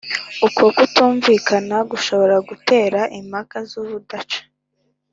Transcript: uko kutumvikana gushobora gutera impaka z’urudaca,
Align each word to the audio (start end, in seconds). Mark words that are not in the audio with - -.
uko 0.47 0.63
kutumvikana 0.75 1.75
gushobora 1.91 2.35
gutera 2.49 3.01
impaka 3.19 3.57
z’urudaca, 3.69 4.39